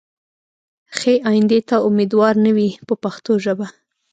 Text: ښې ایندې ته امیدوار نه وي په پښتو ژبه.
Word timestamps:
ښې 0.97 1.13
ایندې 1.29 1.59
ته 1.69 1.75
امیدوار 1.87 2.33
نه 2.45 2.51
وي 2.55 2.69
په 2.87 2.93
پښتو 3.03 3.31
ژبه. 3.45 3.67